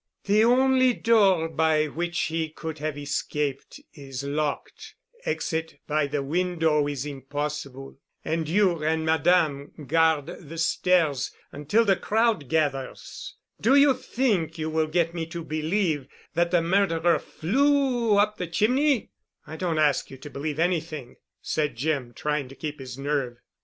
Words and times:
"The 0.23 0.43
only 0.43 0.93
door 0.93 1.47
by 1.47 1.85
which 1.85 2.19
he 2.21 2.49
could 2.49 2.79
have 2.79 2.97
escaped 2.97 3.79
is 3.93 4.23
locked, 4.23 4.95
exit 5.25 5.77
by 5.85 6.07
the 6.07 6.23
window 6.23 6.87
is 6.87 7.05
impossible, 7.05 7.99
and 8.25 8.49
you 8.49 8.83
and 8.83 9.05
Madame 9.05 9.73
guard 9.85 10.25
the 10.25 10.57
stairs 10.57 11.29
until 11.51 11.85
the 11.85 11.95
crowd 11.97 12.49
gathers. 12.49 13.35
Do 13.61 13.75
you 13.75 13.93
think 13.93 14.57
you 14.57 14.71
will 14.71 14.87
get 14.87 15.13
me 15.13 15.27
to 15.27 15.43
believe 15.43 16.07
that 16.33 16.49
the 16.49 16.63
murderer 16.63 17.19
flew 17.19 18.17
up 18.17 18.37
the 18.37 18.47
chimney?" 18.47 19.11
"I 19.45 19.55
don't 19.55 19.77
ask 19.77 20.09
you 20.09 20.17
to 20.17 20.31
believe 20.31 20.57
anything," 20.57 21.17
said 21.43 21.75
Jim, 21.75 22.13
trying 22.15 22.47
to 22.49 22.55
keep 22.55 22.79
his 22.79 22.97
nerve. 22.97 23.37